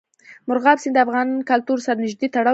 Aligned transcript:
مورغاب 0.47 0.77
سیند 0.83 0.95
د 0.95 0.99
افغان 1.05 1.29
کلتور 1.49 1.77
سره 1.85 1.97
نږدې 2.05 2.27
تړاو 2.33 2.43
لري. 2.43 2.49